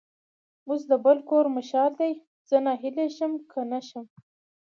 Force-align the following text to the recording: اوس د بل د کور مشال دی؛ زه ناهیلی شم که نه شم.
اوس 0.67 0.81
د 0.91 0.93
بل 1.05 1.17
د 1.23 1.27
کور 1.29 1.45
مشال 1.57 1.91
دی؛ 1.99 2.13
زه 2.49 2.57
ناهیلی 2.65 3.07
شم 3.15 3.31
که 3.51 3.59
نه 3.71 3.79
شم. 3.87 4.05